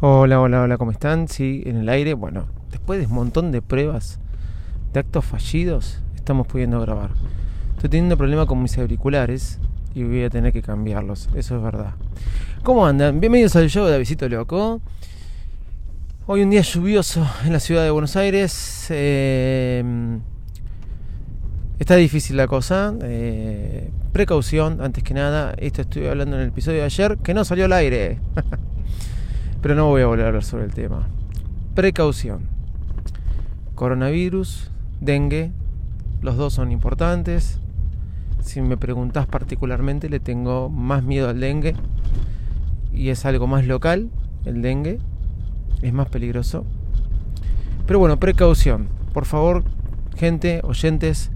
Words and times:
Hola, 0.00 0.40
hola, 0.40 0.62
hola, 0.62 0.78
¿cómo 0.78 0.92
están? 0.92 1.26
Sí, 1.26 1.64
en 1.66 1.78
el 1.78 1.88
aire. 1.88 2.14
Bueno, 2.14 2.46
después 2.70 3.00
de 3.00 3.06
un 3.06 3.14
montón 3.14 3.50
de 3.50 3.62
pruebas, 3.62 4.20
de 4.92 5.00
actos 5.00 5.24
fallidos, 5.24 6.00
estamos 6.14 6.46
pudiendo 6.46 6.80
grabar. 6.80 7.10
Estoy 7.74 7.90
teniendo 7.90 8.16
problema 8.16 8.46
con 8.46 8.62
mis 8.62 8.78
auriculares 8.78 9.58
y 9.96 10.04
voy 10.04 10.22
a 10.22 10.30
tener 10.30 10.52
que 10.52 10.62
cambiarlos, 10.62 11.28
eso 11.34 11.56
es 11.56 11.62
verdad. 11.64 11.94
¿Cómo 12.62 12.86
andan? 12.86 13.18
Bienvenidos 13.18 13.56
al 13.56 13.68
show 13.68 13.86
de 13.86 13.96
Avisito 13.96 14.28
Loco. 14.28 14.80
Hoy 16.28 16.42
un 16.42 16.50
día 16.50 16.60
lluvioso 16.60 17.26
en 17.44 17.52
la 17.52 17.58
ciudad 17.58 17.82
de 17.82 17.90
Buenos 17.90 18.14
Aires. 18.14 18.86
Eh, 18.90 19.82
está 21.80 21.96
difícil 21.96 22.36
la 22.36 22.46
cosa. 22.46 22.94
Eh, 23.02 23.90
precaución, 24.12 24.80
antes 24.80 25.02
que 25.02 25.14
nada. 25.14 25.54
Esto 25.58 25.82
estuve 25.82 26.08
hablando 26.08 26.36
en 26.36 26.42
el 26.42 26.48
episodio 26.50 26.78
de 26.78 26.84
ayer, 26.84 27.18
que 27.18 27.34
no 27.34 27.44
salió 27.44 27.64
al 27.64 27.72
aire. 27.72 28.20
Pero 29.60 29.74
no 29.74 29.86
voy 29.86 30.02
a 30.02 30.06
volver 30.06 30.24
a 30.24 30.28
hablar 30.28 30.44
sobre 30.44 30.64
el 30.64 30.72
tema. 30.72 31.08
Precaución. 31.74 32.42
Coronavirus, 33.74 34.70
dengue, 35.00 35.52
los 36.22 36.36
dos 36.36 36.54
son 36.54 36.72
importantes. 36.72 37.60
Si 38.40 38.60
me 38.60 38.76
preguntas 38.76 39.26
particularmente, 39.26 40.08
le 40.08 40.20
tengo 40.20 40.68
más 40.68 41.02
miedo 41.02 41.28
al 41.28 41.40
dengue. 41.40 41.74
Y 42.92 43.10
es 43.10 43.24
algo 43.24 43.46
más 43.46 43.66
local, 43.66 44.10
el 44.44 44.62
dengue. 44.62 44.98
Es 45.82 45.92
más 45.92 46.08
peligroso. 46.08 46.64
Pero 47.86 47.98
bueno, 47.98 48.18
precaución. 48.18 48.88
Por 49.12 49.24
favor, 49.24 49.64
gente, 50.16 50.60
oyentes, 50.64 51.30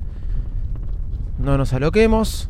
no 1.38 1.56
nos 1.58 1.72
aloquemos. 1.72 2.48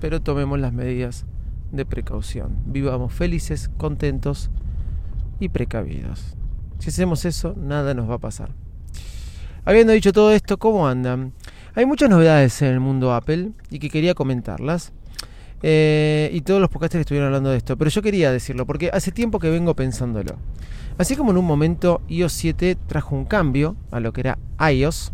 Pero 0.00 0.20
tomemos 0.20 0.58
las 0.60 0.72
medidas 0.72 1.26
de 1.72 1.84
precaución. 1.84 2.56
Vivamos 2.66 3.12
felices, 3.12 3.70
contentos 3.76 4.50
y 5.40 5.48
precavidos. 5.48 6.36
Si 6.78 6.90
hacemos 6.90 7.24
eso, 7.24 7.54
nada 7.56 7.94
nos 7.94 8.08
va 8.08 8.14
a 8.14 8.18
pasar. 8.18 8.50
Habiendo 9.64 9.92
dicho 9.92 10.12
todo 10.12 10.32
esto, 10.32 10.58
¿cómo 10.58 10.86
andan? 10.86 11.32
Hay 11.74 11.86
muchas 11.86 12.10
novedades 12.10 12.60
en 12.62 12.68
el 12.68 12.80
mundo 12.80 13.12
Apple 13.12 13.50
y 13.70 13.78
que 13.78 13.90
quería 13.90 14.14
comentarlas. 14.14 14.92
Eh, 15.64 16.30
y 16.32 16.40
todos 16.40 16.60
los 16.60 16.68
podcasters 16.68 17.02
estuvieron 17.02 17.28
hablando 17.28 17.50
de 17.50 17.56
esto, 17.56 17.76
pero 17.76 17.88
yo 17.88 18.02
quería 18.02 18.32
decirlo 18.32 18.66
porque 18.66 18.90
hace 18.92 19.12
tiempo 19.12 19.38
que 19.38 19.48
vengo 19.48 19.74
pensándolo. 19.74 20.36
Así 20.98 21.16
como 21.16 21.30
en 21.30 21.36
un 21.38 21.44
momento 21.44 22.02
iOS 22.08 22.32
7 22.32 22.76
trajo 22.86 23.14
un 23.14 23.24
cambio 23.24 23.76
a 23.92 24.00
lo 24.00 24.12
que 24.12 24.22
era 24.22 24.38
iOS, 24.58 25.12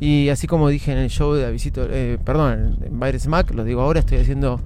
y 0.00 0.30
así 0.30 0.46
como 0.46 0.70
dije 0.70 0.92
en 0.92 0.98
el 0.98 1.10
show 1.10 1.34
de 1.34 1.50
Visito, 1.52 1.86
eh, 1.90 2.18
perdón, 2.24 2.78
en 2.82 2.98
Virus 2.98 3.26
Mac, 3.26 3.52
lo 3.52 3.64
digo 3.64 3.82
ahora, 3.82 4.00
estoy 4.00 4.18
haciendo 4.18 4.58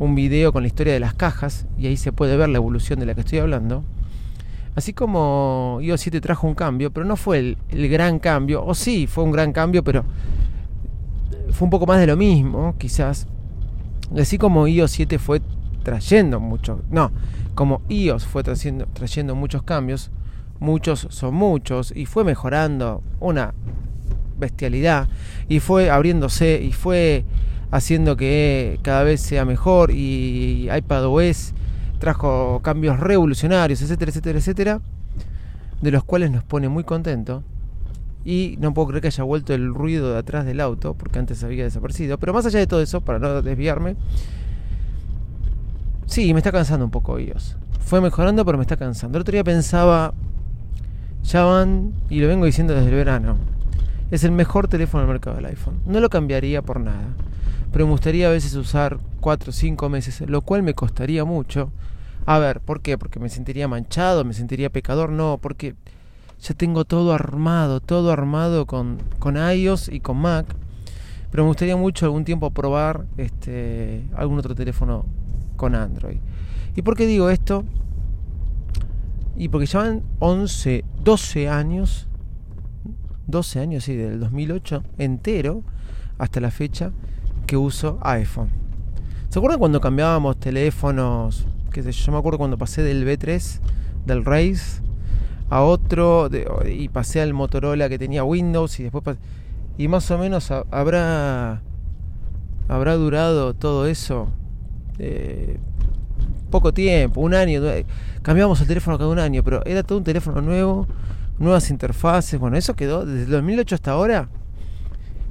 un 0.00 0.14
video 0.14 0.52
con 0.52 0.62
la 0.62 0.66
historia 0.66 0.94
de 0.94 0.98
las 0.98 1.14
cajas 1.14 1.66
y 1.78 1.86
ahí 1.86 1.96
se 1.96 2.10
puede 2.10 2.36
ver 2.36 2.48
la 2.48 2.56
evolución 2.56 2.98
de 2.98 3.06
la 3.06 3.14
que 3.14 3.20
estoy 3.20 3.38
hablando. 3.38 3.84
Así 4.74 4.94
como 4.94 5.78
iOS 5.82 6.00
7 6.00 6.20
trajo 6.22 6.46
un 6.46 6.54
cambio, 6.54 6.90
pero 6.90 7.04
no 7.04 7.16
fue 7.16 7.56
el, 7.68 7.88
gran 7.88 8.18
cambio, 8.18 8.64
o 8.64 8.74
sí, 8.74 9.06
fue 9.06 9.24
un 9.24 9.30
gran 9.30 9.52
cambio, 9.52 9.84
pero 9.84 10.04
fue 11.50 11.66
un 11.66 11.70
poco 11.70 11.86
más 11.86 12.00
de 12.00 12.06
lo 12.06 12.16
mismo, 12.16 12.74
quizás. 12.78 13.26
Así 14.18 14.38
como 14.38 14.66
iOS 14.66 14.90
7 14.92 15.18
fue 15.18 15.42
trayendo 15.82 16.40
muchos, 16.40 16.78
no, 16.90 17.12
como 17.54 17.82
iOS 17.90 18.24
fue 18.24 18.42
trayendo, 18.42 18.86
trayendo 18.94 19.34
muchos 19.34 19.62
cambios, 19.64 20.10
muchos 20.60 21.08
son 21.10 21.34
muchos, 21.34 21.92
y 21.94 22.06
fue 22.06 22.24
mejorando 22.24 23.02
una 23.18 23.52
bestialidad, 24.38 25.08
y 25.46 25.60
fue 25.60 25.90
abriéndose, 25.90 26.62
y 26.62 26.72
fue 26.72 27.24
haciendo 27.70 28.16
que 28.16 28.78
cada 28.82 29.02
vez 29.04 29.20
sea 29.20 29.44
mejor 29.44 29.90
y 29.92 30.68
iPadOS 30.70 31.54
trajo 31.98 32.60
cambios 32.62 32.98
revolucionarios, 32.98 33.82
etcétera, 33.82 34.10
etcétera, 34.10 34.38
etcétera, 34.38 34.80
de 35.80 35.90
los 35.90 36.02
cuales 36.02 36.30
nos 36.30 36.42
pone 36.42 36.68
muy 36.68 36.82
contento. 36.82 37.44
Y 38.24 38.56
no 38.58 38.74
puedo 38.74 38.88
creer 38.88 39.02
que 39.02 39.08
haya 39.08 39.24
vuelto 39.24 39.54
el 39.54 39.72
ruido 39.72 40.12
de 40.12 40.18
atrás 40.18 40.44
del 40.44 40.60
auto, 40.60 40.94
porque 40.94 41.18
antes 41.18 41.42
había 41.44 41.64
desaparecido. 41.64 42.18
Pero 42.18 42.34
más 42.34 42.44
allá 42.44 42.58
de 42.58 42.66
todo 42.66 42.82
eso, 42.82 43.00
para 43.00 43.18
no 43.18 43.40
desviarme, 43.40 43.96
sí, 46.06 46.34
me 46.34 46.40
está 46.40 46.52
cansando 46.52 46.84
un 46.84 46.90
poco 46.90 47.18
iOS. 47.18 47.56
Fue 47.80 48.00
mejorando, 48.00 48.44
pero 48.44 48.58
me 48.58 48.62
está 48.62 48.76
cansando. 48.76 49.16
El 49.16 49.22
otro 49.22 49.32
día 49.32 49.44
pensaba, 49.44 50.12
ya 51.22 51.44
van, 51.44 51.92
y 52.10 52.20
lo 52.20 52.28
vengo 52.28 52.44
diciendo 52.44 52.74
desde 52.74 52.90
el 52.90 52.94
verano, 52.94 53.36
es 54.10 54.24
el 54.24 54.32
mejor 54.32 54.68
teléfono 54.68 55.02
del 55.02 55.12
mercado 55.12 55.36
del 55.36 55.46
iPhone. 55.46 55.80
No 55.86 56.00
lo 56.00 56.10
cambiaría 56.10 56.60
por 56.60 56.80
nada 56.80 57.14
pero 57.72 57.86
me 57.86 57.92
gustaría 57.92 58.28
a 58.28 58.30
veces 58.30 58.54
usar 58.54 58.98
4 59.20 59.50
o 59.50 59.52
5 59.52 59.88
meses, 59.88 60.20
lo 60.28 60.42
cual 60.42 60.62
me 60.62 60.74
costaría 60.74 61.24
mucho. 61.24 61.70
A 62.26 62.38
ver, 62.38 62.60
¿por 62.60 62.80
qué? 62.80 62.98
Porque 62.98 63.20
me 63.20 63.28
sentiría 63.28 63.68
manchado, 63.68 64.24
me 64.24 64.34
sentiría 64.34 64.70
pecador, 64.70 65.10
no, 65.10 65.38
porque 65.40 65.74
ya 66.40 66.54
tengo 66.54 66.84
todo 66.84 67.12
armado, 67.12 67.80
todo 67.80 68.12
armado 68.12 68.66
con, 68.66 68.98
con 69.18 69.36
iOS 69.36 69.88
y 69.88 70.00
con 70.00 70.16
Mac. 70.18 70.46
Pero 71.30 71.44
me 71.44 71.48
gustaría 71.48 71.76
mucho 71.76 72.06
algún 72.06 72.24
tiempo 72.24 72.50
probar 72.50 73.06
este, 73.16 74.04
algún 74.16 74.38
otro 74.38 74.54
teléfono 74.54 75.06
con 75.56 75.74
Android. 75.74 76.18
¿Y 76.74 76.82
por 76.82 76.96
qué 76.96 77.06
digo 77.06 77.30
esto? 77.30 77.64
Y 79.36 79.48
porque 79.48 79.66
ya 79.66 79.80
van 79.80 80.02
11, 80.18 80.84
12 81.04 81.48
años, 81.48 82.08
12 83.26 83.60
años, 83.60 83.84
sí, 83.84 83.94
del 83.94 84.18
2008 84.20 84.82
entero 84.98 85.62
hasta 86.18 86.40
la 86.40 86.50
fecha, 86.50 86.92
que 87.50 87.56
uso 87.56 87.98
iPhone. 88.02 88.48
¿Se 89.28 89.40
acuerdan 89.40 89.58
cuando 89.58 89.80
cambiábamos 89.80 90.38
teléfonos? 90.38 91.48
Que 91.72 91.82
yo 91.82 92.12
me 92.12 92.18
acuerdo 92.18 92.38
cuando 92.38 92.56
pasé 92.56 92.80
del 92.84 93.04
B3, 93.04 93.58
del 94.06 94.24
Race, 94.24 94.80
a 95.48 95.62
otro, 95.62 96.30
y 96.64 96.88
pasé 96.90 97.20
al 97.20 97.34
Motorola 97.34 97.88
que 97.88 97.98
tenía 97.98 98.22
Windows 98.22 98.78
y 98.78 98.84
después 98.84 99.18
y 99.76 99.88
más 99.88 100.08
o 100.12 100.18
menos 100.18 100.52
habrá 100.52 101.60
habrá 102.68 102.94
durado 102.94 103.52
todo 103.54 103.88
eso 103.88 104.28
eh, 105.00 105.58
poco 106.52 106.72
tiempo, 106.72 107.20
un 107.20 107.34
año. 107.34 107.62
Cambiamos 108.22 108.60
el 108.60 108.68
teléfono 108.68 108.96
cada 108.96 109.10
un 109.10 109.18
año, 109.18 109.42
pero 109.42 109.66
era 109.66 109.82
todo 109.82 109.98
un 109.98 110.04
teléfono 110.04 110.40
nuevo, 110.40 110.86
nuevas 111.40 111.68
interfaces. 111.70 112.38
Bueno, 112.38 112.56
eso 112.56 112.76
quedó 112.76 113.04
desde 113.04 113.24
el 113.24 113.30
2008 113.30 113.74
hasta 113.74 113.90
ahora, 113.90 114.28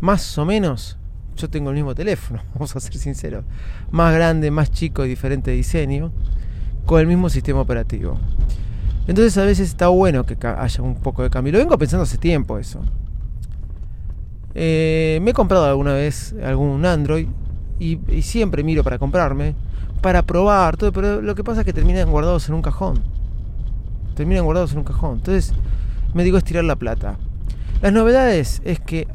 más 0.02 0.38
o 0.38 0.44
menos 0.44 0.99
yo 1.40 1.50
tengo 1.50 1.70
el 1.70 1.76
mismo 1.76 1.96
teléfono, 1.96 2.42
vamos 2.54 2.76
a 2.76 2.80
ser 2.80 2.94
sinceros. 2.96 3.46
Más 3.92 4.14
grande, 4.14 4.52
más 4.52 4.72
chico 4.72 5.06
y 5.06 5.10
diferente 5.10 5.52
diseño, 5.52 6.12
con 6.86 7.00
el 7.00 7.08
mismo 7.08 7.30
sistema 7.30 7.62
operativo. 7.62 8.20
Entonces 9.08 9.38
a 9.38 9.44
veces 9.44 9.70
está 9.70 9.88
bueno 9.88 10.26
que 10.26 10.38
haya 10.46 10.84
un 10.84 10.96
poco 10.96 11.24
de 11.24 11.30
cambio. 11.30 11.54
Lo 11.54 11.60
vengo 11.60 11.78
pensando 11.78 12.04
hace 12.04 12.18
tiempo 12.18 12.60
eso. 12.60 12.82
Eh, 14.54 15.20
me 15.22 15.32
he 15.32 15.34
comprado 15.34 15.66
alguna 15.66 15.94
vez 15.94 16.36
algún 16.44 16.86
Android 16.86 17.28
y, 17.80 17.98
siempre 18.22 18.64
miro 18.64 18.84
para 18.84 19.00
comprarme, 19.00 19.56
para 20.02 20.24
probar 20.24 20.78
todo, 20.78 20.92
pero 20.92 21.22
lo 21.22 21.34
que 21.34 21.44
pasa 21.44 21.62
es 21.62 21.66
que 21.66 21.74
terminan 21.74 22.12
guardados 22.12 22.50
en 22.50 22.56
un 22.56 22.62
cajón. 22.62 23.02
Terminan 24.16 24.44
guardados 24.44 24.74
en 24.74 24.80
un 24.80 24.84
cajón. 24.84 25.18
Entonces 25.18 25.54
me 26.14 26.24
digo 26.24 26.38
estirar 26.38 26.64
la 26.66 26.76
plata. 26.76 27.18
Las 27.82 27.94
novedades 27.94 28.62
es 28.66 28.80
que 28.80 29.08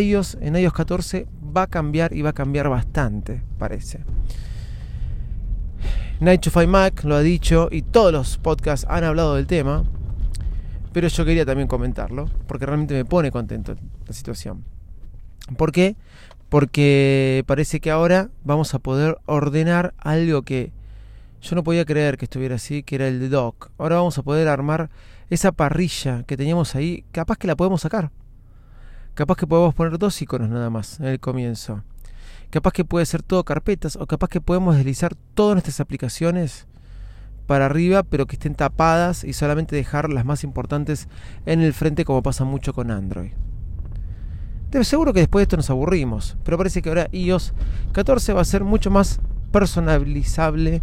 iOS 0.00 0.38
en 0.40 0.56
iOS 0.56 0.72
14 0.72 1.26
va 1.56 1.62
a 1.62 1.66
cambiar 1.66 2.12
y 2.12 2.22
va 2.22 2.30
a 2.30 2.34
cambiar 2.34 2.68
bastante, 2.68 3.42
parece. 3.58 4.00
Night 6.20 6.40
to 6.40 6.50
Find 6.50 6.68
Mac 6.68 7.04
lo 7.04 7.14
ha 7.14 7.20
dicho 7.20 7.68
y 7.70 7.82
todos 7.82 8.12
los 8.12 8.38
podcasts 8.38 8.86
han 8.88 9.04
hablado 9.04 9.34
del 9.34 9.46
tema, 9.46 9.84
pero 10.92 11.08
yo 11.08 11.24
quería 11.24 11.44
también 11.44 11.68
comentarlo 11.68 12.28
porque 12.46 12.66
realmente 12.66 12.94
me 12.94 13.04
pone 13.04 13.30
contento 13.30 13.74
la 14.06 14.12
situación. 14.12 14.64
¿Por 15.56 15.72
qué? 15.72 15.96
Porque 16.48 17.44
parece 17.46 17.80
que 17.80 17.90
ahora 17.90 18.30
vamos 18.44 18.74
a 18.74 18.78
poder 18.78 19.18
ordenar 19.26 19.94
algo 19.98 20.42
que 20.42 20.72
yo 21.42 21.54
no 21.54 21.62
podía 21.62 21.84
creer 21.84 22.16
que 22.16 22.24
estuviera 22.24 22.56
así, 22.56 22.82
que 22.82 22.96
era 22.96 23.08
el 23.08 23.30
dock. 23.30 23.70
Ahora 23.78 23.96
vamos 23.96 24.16
a 24.18 24.22
poder 24.22 24.48
armar 24.48 24.90
esa 25.28 25.52
parrilla 25.52 26.24
que 26.24 26.36
teníamos 26.36 26.74
ahí, 26.74 27.04
capaz 27.12 27.36
que 27.36 27.46
la 27.46 27.56
podemos 27.56 27.82
sacar. 27.82 28.10
Capaz 29.16 29.36
que 29.38 29.46
podemos 29.46 29.74
poner 29.74 29.96
dos 29.96 30.20
iconos 30.20 30.50
nada 30.50 30.68
más 30.68 31.00
en 31.00 31.06
el 31.06 31.18
comienzo. 31.18 31.82
Capaz 32.50 32.72
que 32.72 32.84
puede 32.84 33.06
ser 33.06 33.22
todo 33.22 33.44
carpetas 33.44 33.96
o 33.96 34.06
capaz 34.06 34.28
que 34.28 34.42
podemos 34.42 34.76
deslizar 34.76 35.14
todas 35.32 35.54
nuestras 35.54 35.80
aplicaciones 35.80 36.66
para 37.46 37.64
arriba 37.64 38.02
pero 38.02 38.26
que 38.26 38.36
estén 38.36 38.54
tapadas 38.54 39.24
y 39.24 39.32
solamente 39.32 39.74
dejar 39.74 40.12
las 40.12 40.26
más 40.26 40.44
importantes 40.44 41.08
en 41.46 41.62
el 41.62 41.72
frente 41.72 42.04
como 42.04 42.22
pasa 42.22 42.44
mucho 42.44 42.74
con 42.74 42.90
Android. 42.90 43.30
Seguro 44.82 45.14
que 45.14 45.20
después 45.20 45.40
de 45.40 45.44
esto 45.44 45.56
nos 45.56 45.70
aburrimos, 45.70 46.36
pero 46.44 46.58
parece 46.58 46.82
que 46.82 46.90
ahora 46.90 47.08
iOS 47.10 47.54
14 47.92 48.34
va 48.34 48.42
a 48.42 48.44
ser 48.44 48.64
mucho 48.64 48.90
más 48.90 49.20
personalizable 49.50 50.82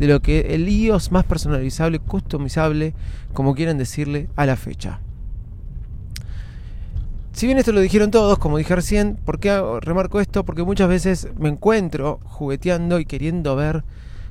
de 0.00 0.06
lo 0.08 0.20
que 0.20 0.56
el 0.56 0.68
iOS 0.68 1.12
más 1.12 1.22
personalizable, 1.24 2.00
customizable, 2.00 2.94
como 3.32 3.54
quieren 3.54 3.78
decirle, 3.78 4.28
a 4.34 4.44
la 4.44 4.56
fecha. 4.56 4.98
Si 7.40 7.46
bien 7.46 7.56
esto 7.56 7.72
lo 7.72 7.80
dijeron 7.80 8.10
todos, 8.10 8.38
como 8.38 8.58
dije 8.58 8.76
recién, 8.76 9.16
¿por 9.16 9.40
qué 9.40 9.58
remarco 9.80 10.20
esto? 10.20 10.44
Porque 10.44 10.62
muchas 10.62 10.90
veces 10.90 11.28
me 11.38 11.48
encuentro 11.48 12.20
jugueteando 12.24 12.98
y 13.00 13.06
queriendo 13.06 13.56
ver 13.56 13.82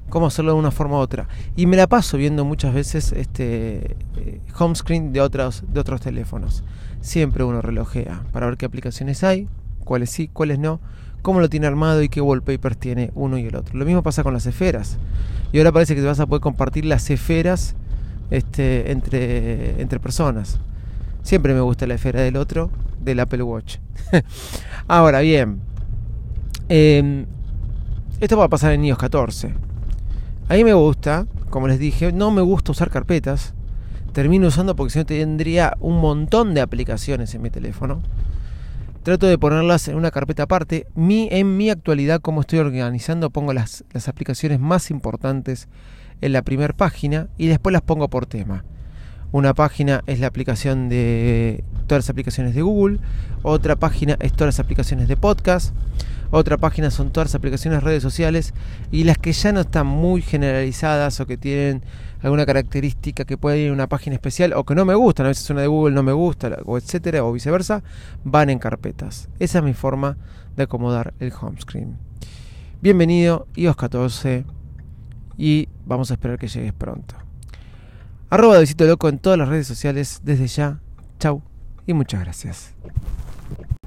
cómo 0.10 0.28
hacerlo 0.28 0.54
de 0.54 0.60
una 0.60 0.70
forma 0.70 0.98
u 0.98 1.00
otra. 1.00 1.28
Y 1.56 1.66
me 1.66 1.76
la 1.76 1.88
paso 1.88 2.18
viendo 2.18 2.46
muchas 2.46 2.72
veces 2.72 3.12
este 3.12 3.96
eh, 4.16 4.42
home 4.56 4.76
screen 4.76 5.12
de 5.12 5.22
otros, 5.22 5.64
de 5.74 5.80
otros 5.80 6.02
teléfonos. 6.02 6.64
Siempre 7.02 7.44
uno 7.44 7.64
relojea 7.64 8.22
para 8.32 8.46
ver 8.46 8.58
qué 8.58 8.68
aplicaciones 8.68 9.24
hay, 9.24 9.48
cuáles 9.84 10.12
sí, 10.12 10.28
cuáles 10.32 10.60
no, 10.60 10.80
cómo 11.24 11.40
lo 11.40 11.50
tiene 11.50 11.66
armado 11.66 12.04
y 12.04 12.10
qué 12.10 12.22
wallpapers 12.22 12.78
tiene 12.78 13.10
uno 13.16 13.40
y 13.40 13.46
el 13.48 13.56
otro. 13.56 13.76
Lo 13.76 13.86
mismo 13.86 14.04
pasa 14.04 14.22
con 14.22 14.36
las 14.36 14.46
esferas. 14.46 15.00
Y 15.52 15.58
ahora 15.58 15.72
parece 15.72 15.96
que 15.96 16.02
te 16.02 16.08
vas 16.08 16.20
a 16.20 16.28
poder 16.28 16.42
compartir 16.42 16.86
las 16.86 17.10
esferas 17.10 17.74
este, 18.30 18.92
entre, 18.92 19.82
entre 19.82 20.00
personas. 20.00 20.60
Siempre 21.24 21.56
me 21.56 21.62
gusta 21.62 21.88
la 21.88 21.96
esfera 21.96 22.22
del 22.22 22.38
otro, 22.38 22.70
del 23.02 23.20
Apple 23.20 23.44
Watch. 23.44 23.78
ahora 24.88 25.20
bien, 25.22 25.62
em, 26.68 27.26
esto 28.20 28.38
va 28.38 28.46
a 28.46 28.50
pasar 28.50 28.74
en 28.74 28.86
iOS 28.86 28.98
14. 28.98 29.54
A 30.50 30.54
mí 30.56 30.64
me 30.64 30.74
gusta, 30.74 31.28
como 31.50 31.68
les 31.68 31.80
dije, 31.80 32.12
no 32.12 32.32
me 32.32 32.42
gusta 32.42 32.72
usar 32.72 32.90
carpetas. 32.90 33.54
Termino 34.14 34.48
usando 34.48 34.76
porque 34.76 34.92
si 34.92 35.00
no 35.00 35.06
tendría 35.06 35.78
un 35.80 36.02
montón 36.02 36.54
de 36.54 36.62
aplicaciones 36.62 37.34
en 37.36 37.42
mi 37.42 37.50
teléfono. 37.50 38.02
Trato 39.04 39.28
de 39.28 39.38
ponerlas 39.38 39.88
en 39.88 39.96
una 39.96 40.12
carpeta 40.12 40.44
aparte. 40.44 40.88
Mi, 40.96 41.30
en 41.32 41.56
mi 41.56 41.70
actualidad, 41.70 42.20
como 42.20 42.42
estoy 42.42 42.60
organizando, 42.60 43.30
pongo 43.30 43.54
las, 43.54 43.86
las 43.92 44.08
aplicaciones 44.08 44.60
más 44.60 44.92
importantes 44.92 45.68
en 46.22 46.34
la 46.34 46.42
primera 46.42 46.74
página 46.74 47.30
y 47.38 47.48
después 47.48 47.72
las 47.72 47.82
pongo 47.82 48.10
por 48.10 48.26
tema. 48.26 48.66
Una 49.32 49.54
página 49.54 50.02
es 50.08 50.20
la 50.20 50.26
aplicación 50.26 50.90
de 50.90 51.64
todas 51.86 52.06
las 52.06 52.10
aplicaciones 52.10 52.56
de 52.56 52.64
Google, 52.64 52.98
otra 53.44 53.76
página 53.76 54.18
es 54.20 54.34
todas 54.34 54.56
las 54.56 54.60
aplicaciones 54.60 55.08
de 55.08 55.18
podcast, 55.18 55.76
otra 56.32 56.58
página 56.58 56.90
son 56.90 57.12
todas 57.12 57.30
las 57.30 57.36
aplicaciones 57.36 57.80
de 57.80 57.86
redes 57.86 58.02
sociales 58.02 58.56
y 58.92 59.04
las 59.04 59.20
que 59.20 59.32
ya 59.32 59.52
no 59.52 59.60
están 59.60 59.86
muy 59.86 60.24
generalizadas 60.24 61.20
o 61.20 61.28
que 61.28 61.38
tienen 61.38 61.84
alguna 62.24 62.48
característica 62.48 63.24
que 63.24 63.38
puede 63.38 63.60
ir 63.60 63.68
en 63.68 63.74
una 63.74 63.88
página 63.88 64.16
especial 64.16 64.54
o 64.54 64.64
que 64.64 64.74
no 64.74 64.84
me 64.84 64.96
gustan, 64.96 65.28
a 65.28 65.30
veces 65.30 65.48
una 65.52 65.62
de 65.62 65.68
Google 65.68 65.94
no 65.94 66.02
me 66.02 66.12
gusta, 66.12 66.58
o 66.66 66.80
etcétera, 66.80 67.24
o 67.24 67.32
viceversa, 67.32 67.84
van 68.24 68.50
en 68.50 68.58
carpetas. 68.58 69.30
Esa 69.38 69.60
es 69.60 69.64
mi 69.64 69.76
forma 69.76 70.18
de 70.56 70.64
acomodar 70.64 71.14
el 71.20 71.32
home 71.40 71.62
screen. 71.62 71.98
Bienvenido, 72.82 73.46
iOS 73.56 73.76
14 73.76 74.44
y 75.38 75.70
vamos 75.86 76.10
a 76.10 76.16
esperar 76.16 76.40
que 76.40 76.48
llegues 76.48 76.74
pronto. 76.74 77.19
Arroba 78.32 78.60
de 78.60 78.88
Loco 78.88 79.10
en 79.10 79.18
todas 79.18 79.40
las 79.40 79.50
redes 79.50 79.66
sociales 79.66 80.22
desde 80.24 80.48
ya. 80.48 80.80
Chau 81.20 81.42
y 81.88 81.94
muchas 81.94 82.22
gracias. 82.22 82.76